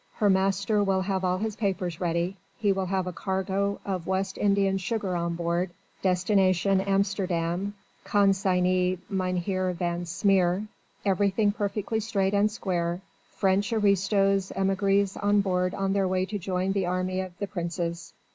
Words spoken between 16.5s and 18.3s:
the army of the Princes.